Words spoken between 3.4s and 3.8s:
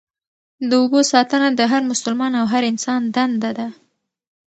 ده.